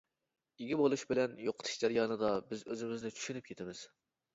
[0.63, 3.91] ئىگە بولۇش بىلەن يوقىتىش جەريانىدا بىز ئۆزىمىزنى چۈشىنىپ يېتىمىز.